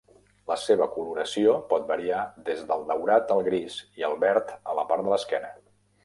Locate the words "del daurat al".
2.71-3.43